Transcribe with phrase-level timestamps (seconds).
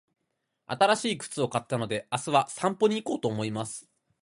[0.65, 3.87] 新しい靴を買ったので、明日は散歩に行こうと思います。